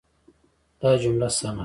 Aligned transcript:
دا 0.79 0.89
جمله 1.01 1.27
سمه 1.37 1.53
ده. 1.55 1.59